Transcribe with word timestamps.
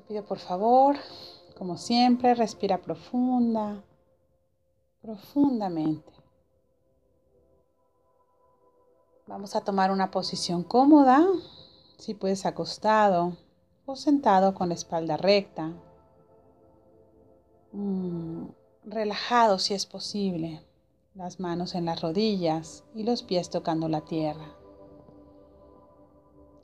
Te 0.00 0.06
pido 0.06 0.24
por 0.24 0.38
favor, 0.38 0.96
como 1.58 1.76
siempre, 1.76 2.34
respira 2.34 2.80
profunda, 2.80 3.84
profundamente. 5.02 6.10
Vamos 9.26 9.54
a 9.54 9.60
tomar 9.60 9.90
una 9.90 10.10
posición 10.10 10.62
cómoda, 10.62 11.26
si 11.98 12.14
puedes 12.14 12.46
acostado 12.46 13.36
o 13.84 13.94
sentado 13.94 14.54
con 14.54 14.70
la 14.70 14.74
espalda 14.74 15.18
recta. 15.18 15.70
Mm, 17.72 18.46
relajado 18.84 19.58
si 19.58 19.74
es 19.74 19.84
posible, 19.84 20.64
las 21.14 21.40
manos 21.40 21.74
en 21.74 21.84
las 21.84 22.00
rodillas 22.00 22.84
y 22.94 23.02
los 23.02 23.22
pies 23.22 23.50
tocando 23.50 23.86
la 23.86 24.00
tierra. 24.00 24.56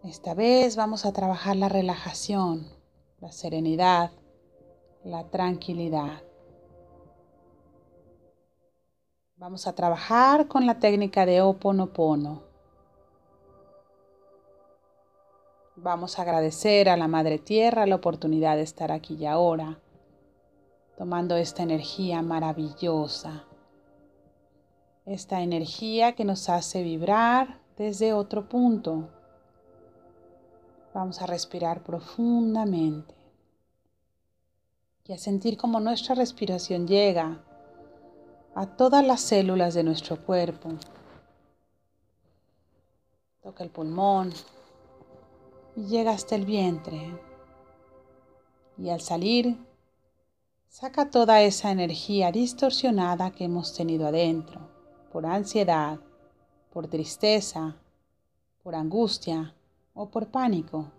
Esta 0.02 0.32
vez 0.32 0.76
vamos 0.76 1.04
a 1.04 1.12
trabajar 1.12 1.56
la 1.56 1.68
relajación, 1.68 2.75
la 3.20 3.32
serenidad, 3.32 4.10
la 5.04 5.24
tranquilidad. 5.30 6.22
Vamos 9.36 9.66
a 9.66 9.74
trabajar 9.74 10.48
con 10.48 10.66
la 10.66 10.78
técnica 10.78 11.24
de 11.24 11.40
Oponopono. 11.40 12.42
Vamos 15.76 16.18
a 16.18 16.22
agradecer 16.22 16.88
a 16.88 16.96
la 16.96 17.08
Madre 17.08 17.38
Tierra 17.38 17.86
la 17.86 17.96
oportunidad 17.96 18.56
de 18.56 18.62
estar 18.62 18.92
aquí 18.92 19.14
y 19.14 19.26
ahora, 19.26 19.78
tomando 20.96 21.36
esta 21.36 21.62
energía 21.62 22.22
maravillosa, 22.22 23.44
esta 25.04 25.42
energía 25.42 26.14
que 26.14 26.24
nos 26.24 26.48
hace 26.48 26.82
vibrar 26.82 27.60
desde 27.76 28.12
otro 28.12 28.48
punto. 28.48 29.10
Vamos 30.96 31.20
a 31.20 31.26
respirar 31.26 31.82
profundamente 31.82 33.14
y 35.04 35.12
a 35.12 35.18
sentir 35.18 35.58
cómo 35.58 35.78
nuestra 35.78 36.14
respiración 36.14 36.88
llega 36.88 37.44
a 38.54 38.64
todas 38.64 39.06
las 39.06 39.20
células 39.20 39.74
de 39.74 39.82
nuestro 39.82 40.24
cuerpo. 40.24 40.70
Toca 43.42 43.62
el 43.62 43.68
pulmón 43.68 44.32
y 45.76 45.84
llega 45.84 46.12
hasta 46.12 46.34
el 46.34 46.46
vientre. 46.46 47.12
Y 48.78 48.88
al 48.88 49.02
salir, 49.02 49.54
saca 50.70 51.10
toda 51.10 51.42
esa 51.42 51.70
energía 51.72 52.32
distorsionada 52.32 53.32
que 53.32 53.44
hemos 53.44 53.74
tenido 53.74 54.06
adentro, 54.06 54.66
por 55.12 55.26
ansiedad, 55.26 56.00
por 56.72 56.88
tristeza, 56.88 57.76
por 58.62 58.74
angustia 58.74 59.52
o 59.96 60.08
por 60.08 60.28
pánico. 60.28 60.92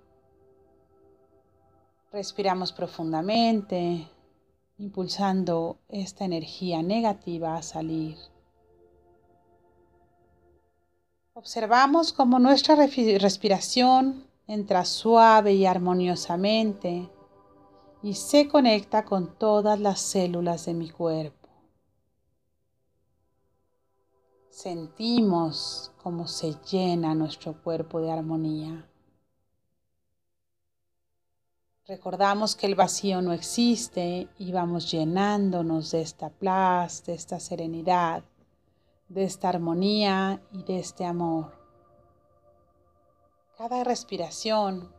Respiramos 2.11 2.73
profundamente, 2.73 4.07
impulsando 4.77 5.77
esta 5.87 6.25
energía 6.25 6.81
negativa 6.81 7.55
a 7.55 7.61
salir. 7.61 8.17
Observamos 11.33 12.11
cómo 12.11 12.39
nuestra 12.39 12.75
respiración 12.75 14.25
entra 14.47 14.85
suave 14.85 15.53
y 15.53 15.67
armoniosamente 15.67 17.09
y 18.01 18.15
se 18.15 18.47
conecta 18.47 19.05
con 19.05 19.37
todas 19.37 19.79
las 19.79 19.99
células 19.99 20.65
de 20.65 20.73
mi 20.73 20.89
cuerpo. 20.89 21.36
Sentimos 24.57 25.91
cómo 26.01 26.27
se 26.27 26.55
llena 26.71 27.13
nuestro 27.13 27.61
cuerpo 27.61 28.01
de 28.01 28.11
armonía. 28.11 28.89
Recordamos 31.85 32.55
que 32.55 32.65
el 32.65 32.73
vacío 32.73 33.21
no 33.21 33.33
existe 33.33 34.27
y 34.39 34.51
vamos 34.51 34.89
llenándonos 34.89 35.91
de 35.91 36.01
esta 36.01 36.31
paz, 36.31 37.05
de 37.05 37.13
esta 37.13 37.39
serenidad, 37.39 38.23
de 39.09 39.25
esta 39.25 39.49
armonía 39.49 40.41
y 40.51 40.63
de 40.63 40.79
este 40.79 41.05
amor. 41.05 41.53
Cada 43.59 43.83
respiración 43.83 44.91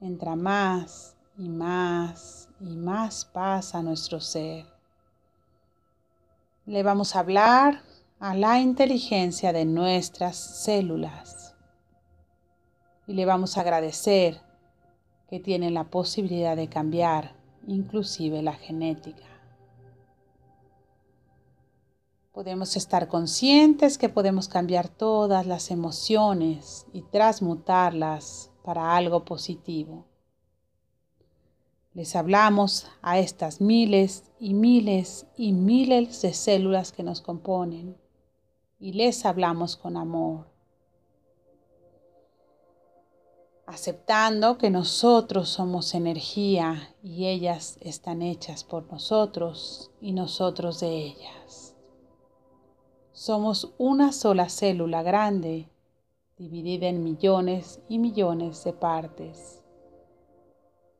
entra 0.00 0.36
más 0.36 1.18
y 1.36 1.50
más 1.50 2.48
y 2.60 2.78
más 2.78 3.26
paz 3.26 3.74
a 3.74 3.82
nuestro 3.82 4.22
ser. 4.22 4.64
Le 6.64 6.82
vamos 6.82 7.14
a 7.14 7.20
hablar 7.20 7.87
a 8.20 8.34
la 8.34 8.58
inteligencia 8.58 9.52
de 9.52 9.64
nuestras 9.64 10.36
células 10.36 11.54
y 13.06 13.12
le 13.12 13.24
vamos 13.24 13.56
a 13.56 13.60
agradecer 13.60 14.40
que 15.28 15.38
tienen 15.38 15.72
la 15.72 15.84
posibilidad 15.84 16.56
de 16.56 16.68
cambiar 16.68 17.36
inclusive 17.68 18.42
la 18.42 18.54
genética. 18.54 19.22
Podemos 22.32 22.76
estar 22.76 23.06
conscientes 23.06 23.98
que 23.98 24.08
podemos 24.08 24.48
cambiar 24.48 24.88
todas 24.88 25.46
las 25.46 25.70
emociones 25.70 26.86
y 26.92 27.02
transmutarlas 27.02 28.50
para 28.64 28.96
algo 28.96 29.24
positivo. 29.24 30.06
Les 31.94 32.16
hablamos 32.16 32.88
a 33.00 33.20
estas 33.20 33.60
miles 33.60 34.24
y 34.40 34.54
miles 34.54 35.26
y 35.36 35.52
miles 35.52 36.20
de 36.22 36.32
células 36.32 36.90
que 36.90 37.04
nos 37.04 37.20
componen 37.20 37.96
y 38.78 38.92
les 38.92 39.24
hablamos 39.24 39.76
con 39.76 39.96
amor 39.96 40.46
aceptando 43.68 44.56
que 44.56 44.70
nosotros 44.70 45.50
somos 45.50 45.94
energía 45.94 46.94
y 47.02 47.26
ellas 47.26 47.76
están 47.82 48.22
hechas 48.22 48.64
por 48.64 48.90
nosotros 48.90 49.90
y 50.00 50.12
nosotros 50.12 50.80
de 50.80 50.96
ellas. 50.96 51.76
Somos 53.12 53.74
una 53.76 54.12
sola 54.12 54.48
célula 54.48 55.02
grande 55.02 55.68
dividida 56.38 56.86
en 56.86 57.04
millones 57.04 57.80
y 57.90 57.98
millones 57.98 58.64
de 58.64 58.72
partes. 58.72 59.62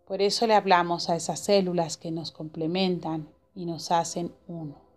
Por 0.06 0.21
eso 0.21 0.47
le 0.47 0.55
hablamos 0.55 1.09
a 1.09 1.17
esas 1.17 1.41
células 1.41 1.97
que 1.97 2.11
nos 2.11 2.33
complementan 2.33 3.31
y 3.55 3.65
nos 3.65 3.91
hacen 3.91 4.34
uno. 4.47 4.88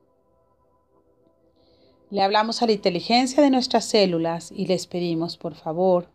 Le 2.11 2.21
hablamos 2.21 2.61
a 2.61 2.65
la 2.65 2.73
inteligencia 2.73 3.41
de 3.41 3.49
nuestras 3.49 3.85
células 3.85 4.51
y 4.51 4.65
les 4.65 4.85
pedimos, 4.85 5.37
por 5.37 5.55
favor, 5.55 6.09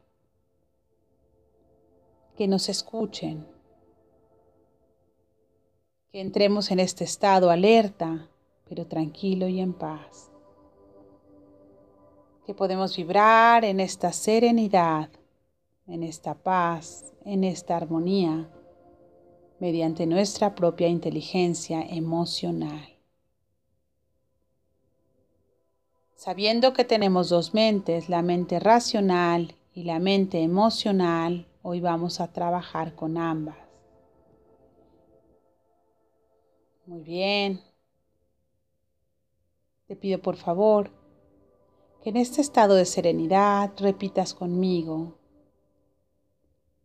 que 2.36 2.46
nos 2.46 2.68
escuchen, 2.68 3.46
que 6.12 6.20
entremos 6.20 6.70
en 6.70 6.80
este 6.80 7.04
estado 7.04 7.48
alerta, 7.48 8.28
pero 8.68 8.86
tranquilo 8.86 9.48
y 9.48 9.58
en 9.58 9.72
paz, 9.72 10.30
que 12.44 12.52
podemos 12.52 12.94
vibrar 12.94 13.64
en 13.64 13.80
esta 13.80 14.12
serenidad, 14.12 15.08
en 15.86 16.02
esta 16.02 16.34
paz, 16.34 17.14
en 17.24 17.42
esta 17.42 17.74
armonía, 17.74 18.50
mediante 19.60 20.04
nuestra 20.04 20.54
propia 20.54 20.88
inteligencia 20.88 21.80
emocional. 21.80 22.95
Sabiendo 26.16 26.72
que 26.72 26.84
tenemos 26.84 27.28
dos 27.28 27.54
mentes, 27.54 28.09
la 28.09 28.22
mente 28.22 28.59
racional 28.59 29.54
y 29.72 29.84
la 29.84 30.00
mente 30.00 30.43
emocional, 30.43 31.47
Hoy 31.69 31.81
vamos 31.81 32.21
a 32.21 32.32
trabajar 32.32 32.94
con 32.94 33.19
ambas. 33.19 33.56
Muy 36.87 37.00
bien. 37.00 37.60
Te 39.88 39.97
pido 39.97 40.22
por 40.22 40.37
favor 40.37 40.93
que 42.00 42.11
en 42.11 42.19
este 42.19 42.40
estado 42.40 42.76
de 42.76 42.85
serenidad 42.85 43.73
repitas 43.79 44.32
conmigo. 44.32 45.19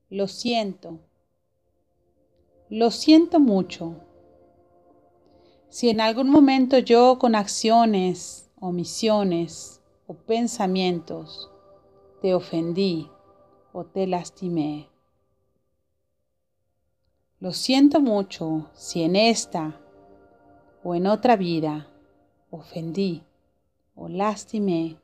Lo 0.10 0.28
siento. 0.28 0.98
Lo 2.70 2.90
siento 2.90 3.40
mucho. 3.40 3.98
Si 5.70 5.90
en 5.90 6.02
algún 6.02 6.32
momento 6.32 6.80
yo 6.80 7.20
con 7.20 7.36
acciones, 7.36 8.41
omisiones 8.62 9.82
o 10.06 10.14
pensamientos 10.14 11.50
te 12.22 12.36
ofendí 12.36 13.10
o 13.74 13.86
te 13.86 14.06
lastimé. 14.06 14.88
Lo 17.40 17.54
siento 17.54 18.00
mucho 18.00 18.70
si 18.74 19.02
en 19.02 19.16
esta 19.16 19.82
o 20.84 20.94
en 20.94 21.08
otra 21.08 21.36
vida 21.36 21.88
ofendí 22.52 23.24
o 23.96 24.08
lastimé 24.08 24.98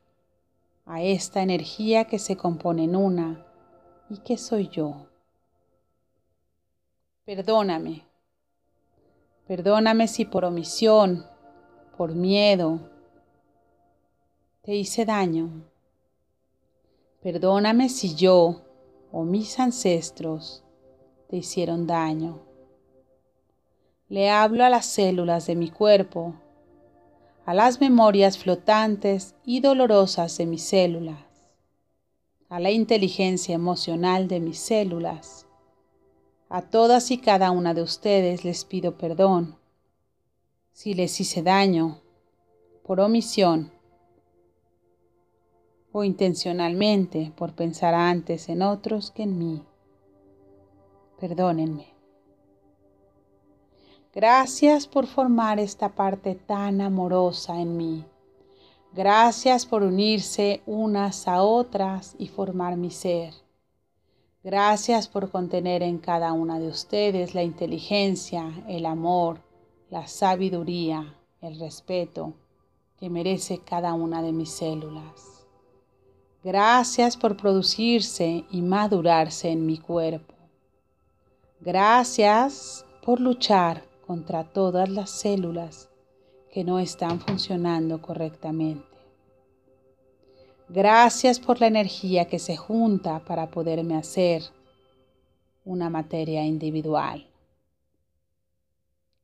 a 0.86 1.02
esta 1.02 1.42
energía 1.42 2.04
que 2.04 2.20
se 2.20 2.36
compone 2.36 2.84
en 2.84 2.94
una 2.94 3.44
y 4.08 4.18
que 4.18 4.38
soy 4.38 4.68
yo. 4.68 5.08
Perdóname. 7.24 8.06
Perdóname 9.48 10.06
si 10.06 10.24
por 10.24 10.44
omisión, 10.44 11.26
por 11.96 12.14
miedo, 12.14 12.97
te 14.68 14.74
hice 14.74 15.06
daño. 15.06 15.64
Perdóname 17.22 17.88
si 17.88 18.14
yo 18.14 18.60
o 19.10 19.22
mis 19.22 19.58
ancestros 19.58 20.62
te 21.30 21.38
hicieron 21.38 21.86
daño. 21.86 22.42
Le 24.10 24.28
hablo 24.28 24.66
a 24.66 24.68
las 24.68 24.84
células 24.84 25.46
de 25.46 25.56
mi 25.56 25.70
cuerpo, 25.70 26.34
a 27.46 27.54
las 27.54 27.80
memorias 27.80 28.36
flotantes 28.36 29.34
y 29.42 29.60
dolorosas 29.60 30.36
de 30.36 30.44
mis 30.44 30.64
células, 30.64 31.24
a 32.50 32.60
la 32.60 32.70
inteligencia 32.70 33.54
emocional 33.54 34.28
de 34.28 34.38
mis 34.38 34.58
células. 34.58 35.46
A 36.50 36.60
todas 36.60 37.10
y 37.10 37.16
cada 37.16 37.52
una 37.52 37.72
de 37.72 37.80
ustedes 37.80 38.44
les 38.44 38.66
pido 38.66 38.98
perdón 38.98 39.56
si 40.72 40.92
les 40.92 41.18
hice 41.22 41.42
daño 41.42 42.02
por 42.82 43.00
omisión 43.00 43.77
o 45.98 46.04
intencionalmente 46.04 47.32
por 47.36 47.52
pensar 47.52 47.94
antes 47.94 48.48
en 48.48 48.62
otros 48.62 49.10
que 49.10 49.24
en 49.24 49.38
mí. 49.38 49.62
Perdónenme. 51.20 51.86
Gracias 54.14 54.86
por 54.86 55.06
formar 55.06 55.58
esta 55.58 55.90
parte 55.90 56.34
tan 56.34 56.80
amorosa 56.80 57.60
en 57.60 57.76
mí. 57.76 58.04
Gracias 58.92 59.66
por 59.66 59.82
unirse 59.82 60.62
unas 60.66 61.28
a 61.28 61.42
otras 61.42 62.14
y 62.18 62.28
formar 62.28 62.76
mi 62.76 62.90
ser. 62.90 63.34
Gracias 64.42 65.08
por 65.08 65.30
contener 65.30 65.82
en 65.82 65.98
cada 65.98 66.32
una 66.32 66.58
de 66.58 66.68
ustedes 66.68 67.34
la 67.34 67.42
inteligencia, 67.42 68.64
el 68.66 68.86
amor, 68.86 69.40
la 69.90 70.06
sabiduría, 70.06 71.14
el 71.40 71.58
respeto 71.60 72.32
que 72.98 73.10
merece 73.10 73.58
cada 73.58 73.94
una 73.94 74.22
de 74.22 74.32
mis 74.32 74.50
células. 74.50 75.37
Gracias 76.50 77.14
por 77.14 77.36
producirse 77.36 78.46
y 78.50 78.62
madurarse 78.62 79.50
en 79.50 79.66
mi 79.66 79.76
cuerpo. 79.76 80.32
Gracias 81.60 82.86
por 83.04 83.20
luchar 83.20 83.84
contra 84.06 84.44
todas 84.44 84.88
las 84.88 85.10
células 85.10 85.90
que 86.50 86.64
no 86.64 86.78
están 86.78 87.20
funcionando 87.20 88.00
correctamente. 88.00 88.96
Gracias 90.70 91.38
por 91.38 91.60
la 91.60 91.66
energía 91.66 92.24
que 92.28 92.38
se 92.38 92.56
junta 92.56 93.18
para 93.26 93.50
poderme 93.50 93.96
hacer 93.96 94.42
una 95.66 95.90
materia 95.90 96.46
individual. 96.46 97.28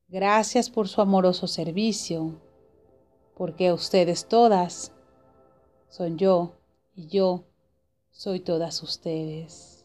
Gracias 0.08 0.68
por 0.68 0.88
su 0.88 1.00
amoroso 1.00 1.46
servicio, 1.46 2.38
porque 3.34 3.72
ustedes 3.72 4.28
todas 4.28 4.92
son 5.88 6.18
yo 6.18 6.52
y 6.94 7.08
yo 7.08 7.44
soy 8.10 8.40
todas 8.40 8.82
ustedes. 8.82 9.84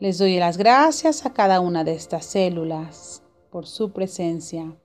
Les 0.00 0.18
doy 0.18 0.38
las 0.38 0.56
gracias 0.56 1.24
a 1.26 1.32
cada 1.32 1.60
una 1.60 1.84
de 1.84 1.94
estas 1.94 2.26
células 2.26 3.22
por 3.50 3.66
su 3.66 3.92
presencia 3.92 4.76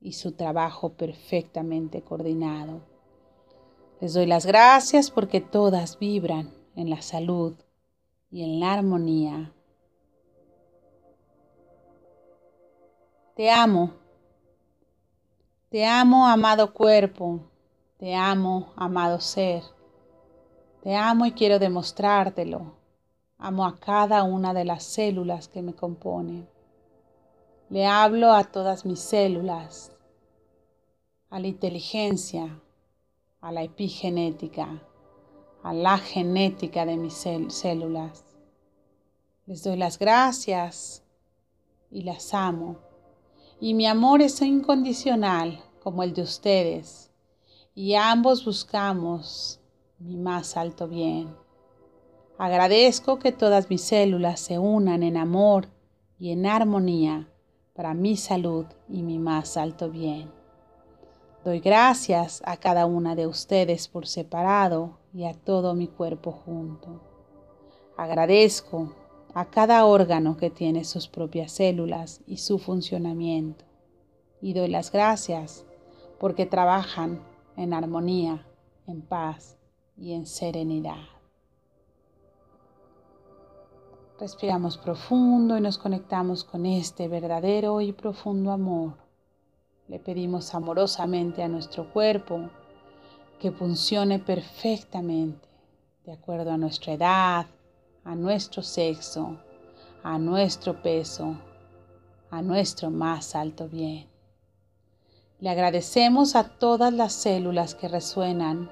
y 0.00 0.12
su 0.12 0.32
trabajo 0.32 0.90
perfectamente 0.90 2.02
coordinado. 2.02 2.82
Les 4.00 4.14
doy 4.14 4.26
las 4.26 4.46
gracias 4.46 5.10
porque 5.10 5.40
todas 5.40 5.98
vibran 5.98 6.52
en 6.76 6.90
la 6.90 7.02
salud 7.02 7.54
y 8.30 8.44
en 8.44 8.60
la 8.60 8.74
armonía. 8.74 9.52
Te 13.34 13.50
amo. 13.50 13.94
Te 15.70 15.86
amo, 15.86 16.26
amado 16.26 16.72
cuerpo. 16.74 17.40
Te 17.98 18.14
amo, 18.14 18.72
amado 18.76 19.20
ser. 19.20 19.62
Te 20.88 20.96
amo 20.96 21.26
y 21.26 21.32
quiero 21.32 21.58
demostrártelo. 21.58 22.72
Amo 23.36 23.66
a 23.66 23.78
cada 23.78 24.22
una 24.22 24.54
de 24.54 24.64
las 24.64 24.84
células 24.84 25.46
que 25.46 25.60
me 25.60 25.74
componen. 25.74 26.48
Le 27.68 27.84
hablo 27.84 28.32
a 28.32 28.44
todas 28.44 28.86
mis 28.86 28.98
células, 28.98 29.92
a 31.28 31.40
la 31.40 31.46
inteligencia, 31.46 32.62
a 33.42 33.52
la 33.52 33.64
epigenética, 33.64 34.82
a 35.62 35.74
la 35.74 35.98
genética 35.98 36.86
de 36.86 36.96
mis 36.96 37.22
células. 37.48 38.24
Les 39.44 39.62
doy 39.62 39.76
las 39.76 39.98
gracias 39.98 41.02
y 41.90 42.00
las 42.04 42.32
amo. 42.32 42.78
Y 43.60 43.74
mi 43.74 43.86
amor 43.86 44.22
es 44.22 44.40
incondicional 44.40 45.62
como 45.82 46.02
el 46.02 46.14
de 46.14 46.22
ustedes. 46.22 47.10
Y 47.74 47.94
ambos 47.94 48.42
buscamos 48.46 49.57
mi 49.98 50.16
más 50.16 50.56
alto 50.56 50.86
bien. 50.86 51.34
Agradezco 52.38 53.18
que 53.18 53.32
todas 53.32 53.68
mis 53.68 53.82
células 53.82 54.38
se 54.38 54.58
unan 54.58 55.02
en 55.02 55.16
amor 55.16 55.68
y 56.18 56.30
en 56.30 56.46
armonía 56.46 57.28
para 57.74 57.94
mi 57.94 58.16
salud 58.16 58.66
y 58.88 59.02
mi 59.02 59.18
más 59.18 59.56
alto 59.56 59.90
bien. 59.90 60.30
Doy 61.44 61.60
gracias 61.60 62.42
a 62.44 62.56
cada 62.56 62.86
una 62.86 63.16
de 63.16 63.26
ustedes 63.26 63.88
por 63.88 64.06
separado 64.06 64.98
y 65.12 65.24
a 65.24 65.34
todo 65.34 65.74
mi 65.74 65.88
cuerpo 65.88 66.30
junto. 66.30 67.00
Agradezco 67.96 68.94
a 69.34 69.46
cada 69.46 69.84
órgano 69.84 70.36
que 70.36 70.50
tiene 70.50 70.84
sus 70.84 71.08
propias 71.08 71.52
células 71.52 72.20
y 72.26 72.36
su 72.36 72.58
funcionamiento. 72.58 73.64
Y 74.40 74.52
doy 74.52 74.68
las 74.68 74.92
gracias 74.92 75.64
porque 76.20 76.46
trabajan 76.46 77.20
en 77.56 77.74
armonía, 77.74 78.46
en 78.86 79.02
paz 79.02 79.57
y 79.98 80.12
en 80.12 80.26
serenidad. 80.26 81.04
Respiramos 84.18 84.76
profundo 84.76 85.56
y 85.56 85.60
nos 85.60 85.78
conectamos 85.78 86.44
con 86.44 86.66
este 86.66 87.08
verdadero 87.08 87.80
y 87.80 87.92
profundo 87.92 88.50
amor. 88.50 88.94
Le 89.86 89.98
pedimos 89.98 90.54
amorosamente 90.54 91.42
a 91.42 91.48
nuestro 91.48 91.92
cuerpo 91.92 92.50
que 93.38 93.52
funcione 93.52 94.18
perfectamente 94.18 95.48
de 96.04 96.12
acuerdo 96.12 96.50
a 96.50 96.56
nuestra 96.56 96.94
edad, 96.94 97.46
a 98.04 98.14
nuestro 98.14 98.62
sexo, 98.62 99.38
a 100.02 100.18
nuestro 100.18 100.82
peso, 100.82 101.36
a 102.30 102.42
nuestro 102.42 102.90
más 102.90 103.34
alto 103.34 103.68
bien. 103.68 104.08
Le 105.38 105.50
agradecemos 105.50 106.34
a 106.34 106.44
todas 106.44 106.92
las 106.92 107.12
células 107.12 107.74
que 107.76 107.86
resuenan 107.86 108.70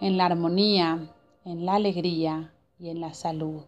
en 0.00 0.16
la 0.16 0.26
armonía, 0.26 1.10
en 1.44 1.64
la 1.64 1.74
alegría 1.74 2.52
y 2.78 2.90
en 2.90 3.00
la 3.00 3.14
salud. 3.14 3.62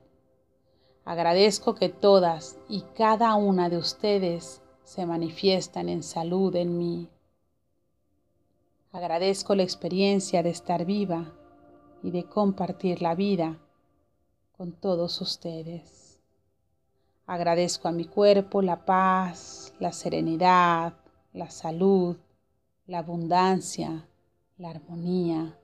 Agradezco 1.04 1.74
que 1.74 1.88
todas 1.88 2.58
y 2.68 2.82
cada 2.96 3.34
una 3.34 3.68
de 3.70 3.78
ustedes 3.78 4.60
se 4.84 5.06
manifiestan 5.06 5.88
en 5.88 6.02
salud 6.02 6.54
en 6.56 6.76
mí. 6.76 7.08
Agradezco 8.92 9.54
la 9.54 9.62
experiencia 9.62 10.42
de 10.42 10.50
estar 10.50 10.84
viva 10.84 11.32
y 12.02 12.10
de 12.10 12.24
compartir 12.24 13.02
la 13.02 13.14
vida 13.14 13.58
con 14.56 14.72
todos 14.72 15.20
ustedes. 15.20 16.18
Agradezco 17.26 17.88
a 17.88 17.92
mi 17.92 18.06
cuerpo 18.06 18.62
la 18.62 18.84
paz, 18.84 19.74
la 19.78 19.92
serenidad, 19.92 20.94
la 21.32 21.50
salud, 21.50 22.16
la 22.86 22.98
abundancia, 22.98 24.08
la 24.56 24.70
armonía, 24.70 25.58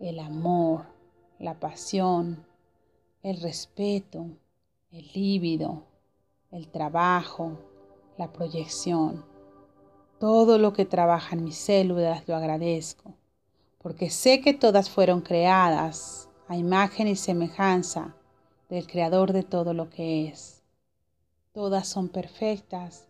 el 0.00 0.18
amor, 0.18 0.86
la 1.38 1.60
pasión, 1.60 2.44
el 3.22 3.40
respeto, 3.40 4.26
el 4.90 5.10
líbido, 5.12 5.82
el 6.50 6.68
trabajo, 6.68 7.58
la 8.16 8.32
proyección. 8.32 9.24
Todo 10.18 10.56
lo 10.58 10.72
que 10.72 10.86
trabaja 10.86 11.36
en 11.36 11.44
mis 11.44 11.56
células 11.56 12.26
lo 12.26 12.34
agradezco, 12.34 13.12
porque 13.78 14.08
sé 14.08 14.40
que 14.40 14.54
todas 14.54 14.88
fueron 14.88 15.20
creadas 15.20 16.30
a 16.48 16.56
imagen 16.56 17.06
y 17.06 17.16
semejanza 17.16 18.16
del 18.70 18.86
Creador 18.86 19.34
de 19.34 19.42
todo 19.42 19.74
lo 19.74 19.90
que 19.90 20.28
es. 20.28 20.62
Todas 21.52 21.86
son 21.86 22.08
perfectas 22.08 23.06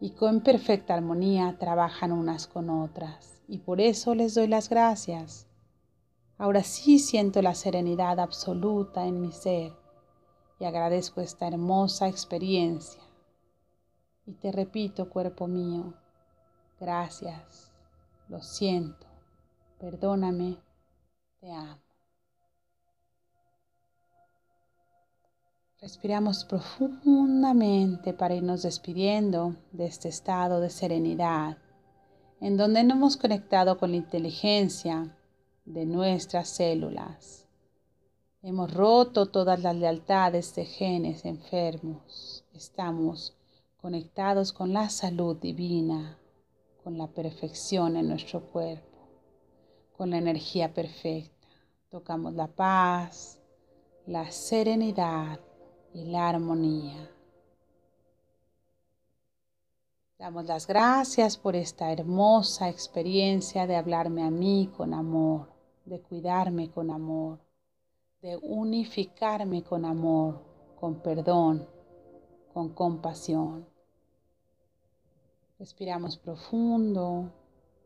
y 0.00 0.10
con 0.10 0.40
perfecta 0.40 0.94
armonía 0.94 1.56
trabajan 1.58 2.10
unas 2.10 2.46
con 2.48 2.70
otras, 2.70 3.40
y 3.46 3.58
por 3.58 3.80
eso 3.80 4.14
les 4.14 4.34
doy 4.34 4.48
las 4.48 4.68
gracias 4.68 5.47
Ahora 6.38 6.62
sí 6.62 7.00
siento 7.00 7.42
la 7.42 7.54
serenidad 7.54 8.20
absoluta 8.20 9.06
en 9.06 9.20
mi 9.20 9.32
ser 9.32 9.72
y 10.60 10.64
agradezco 10.64 11.20
esta 11.20 11.48
hermosa 11.48 12.06
experiencia. 12.06 13.02
Y 14.24 14.34
te 14.34 14.52
repito, 14.52 15.10
cuerpo 15.10 15.48
mío, 15.48 15.94
gracias, 16.78 17.72
lo 18.28 18.40
siento, 18.40 19.06
perdóname, 19.80 20.58
te 21.40 21.50
amo. 21.50 21.82
Respiramos 25.80 26.44
profundamente 26.44 28.12
para 28.12 28.34
irnos 28.34 28.62
despidiendo 28.62 29.56
de 29.72 29.86
este 29.86 30.08
estado 30.08 30.60
de 30.60 30.70
serenidad, 30.70 31.58
en 32.40 32.56
donde 32.56 32.84
no 32.84 32.94
hemos 32.94 33.16
conectado 33.16 33.78
con 33.78 33.92
la 33.92 33.96
inteligencia, 33.96 35.17
de 35.68 35.84
nuestras 35.84 36.48
células. 36.48 37.46
Hemos 38.42 38.72
roto 38.72 39.26
todas 39.26 39.60
las 39.60 39.76
lealtades 39.76 40.54
de 40.54 40.64
genes 40.64 41.24
enfermos. 41.24 42.44
estamos 42.54 43.36
conectados 43.76 44.52
con 44.52 44.72
la 44.72 44.88
salud 44.88 45.36
divina, 45.36 46.18
con 46.82 46.96
la 46.96 47.06
perfección 47.06 47.96
en 47.96 48.08
nuestro 48.08 48.40
cuerpo, 48.40 48.98
con 49.96 50.10
la 50.10 50.18
energía 50.18 50.72
perfecta. 50.72 51.46
Tocamos 51.90 52.34
la 52.34 52.48
paz, 52.48 53.38
la 54.06 54.30
serenidad 54.30 55.38
y 55.92 56.04
la 56.06 56.30
armonía. 56.30 57.10
Damos 60.18 60.46
las 60.46 60.66
gracias 60.66 61.36
por 61.36 61.54
esta 61.54 61.92
hermosa 61.92 62.68
experiencia 62.68 63.66
de 63.66 63.76
hablarme 63.76 64.24
a 64.24 64.30
mí 64.30 64.68
con 64.76 64.92
amor, 64.92 65.57
de 65.88 66.00
cuidarme 66.00 66.70
con 66.70 66.90
amor, 66.90 67.38
de 68.20 68.36
unificarme 68.36 69.62
con 69.62 69.84
amor, 69.84 70.40
con 70.78 71.00
perdón, 71.00 71.66
con 72.52 72.70
compasión. 72.70 73.66
Respiramos 75.58 76.16
profundo 76.18 77.32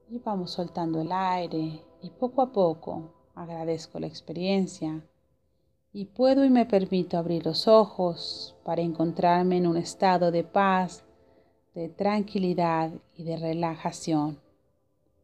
y 0.09 0.19
vamos 0.19 0.51
soltando 0.51 1.01
el 1.01 1.13
aire 1.13 1.83
y 2.03 2.11
poco 2.11 2.43
a 2.43 2.53
poco 2.53 3.15
agradezco 3.35 3.99
la 3.99 4.09
experiencia 4.09 5.03
y 5.93 6.07
puedo 6.07 6.45
y 6.45 6.51
me 6.51 6.67
permito 6.67 7.17
abrir 7.19 7.45
los 7.45 7.69
ojos 7.69 8.57
para 8.65 8.83
encontrarme 8.83 9.59
en 9.59 9.67
un 9.67 9.77
estado 9.77 10.31
de 10.31 10.45
paz 10.45 11.05
de 11.75 11.89
tranquilidad 11.89 12.93
y 13.15 13.25
de 13.25 13.37
relajación, 13.37 14.39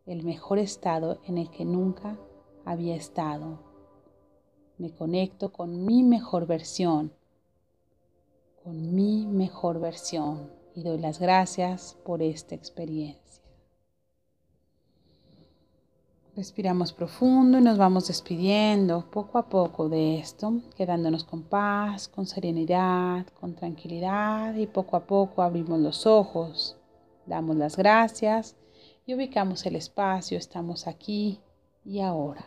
el 0.06 0.24
mejor 0.24 0.58
estado 0.58 1.18
en 1.26 1.36
el 1.36 1.50
que 1.50 1.64
nunca 1.64 2.16
había 2.68 2.94
estado. 2.96 3.58
Me 4.76 4.90
conecto 4.90 5.50
con 5.50 5.86
mi 5.86 6.02
mejor 6.02 6.46
versión, 6.46 7.12
con 8.62 8.94
mi 8.94 9.26
mejor 9.26 9.80
versión 9.80 10.52
y 10.74 10.82
doy 10.82 10.98
las 10.98 11.18
gracias 11.18 11.96
por 12.04 12.20
esta 12.20 12.54
experiencia. 12.54 13.42
Respiramos 16.36 16.92
profundo 16.92 17.58
y 17.58 17.62
nos 17.62 17.78
vamos 17.78 18.06
despidiendo 18.06 19.10
poco 19.10 19.38
a 19.38 19.48
poco 19.48 19.88
de 19.88 20.18
esto, 20.18 20.60
quedándonos 20.76 21.24
con 21.24 21.44
paz, 21.44 22.06
con 22.06 22.26
serenidad, 22.26 23.26
con 23.40 23.54
tranquilidad 23.54 24.54
y 24.54 24.66
poco 24.66 24.96
a 24.96 25.06
poco 25.06 25.40
abrimos 25.40 25.80
los 25.80 26.06
ojos, 26.06 26.76
damos 27.24 27.56
las 27.56 27.78
gracias 27.78 28.56
y 29.06 29.14
ubicamos 29.14 29.64
el 29.64 29.74
espacio, 29.74 30.36
estamos 30.36 30.86
aquí 30.86 31.40
y 31.88 32.00
ahora. 32.02 32.44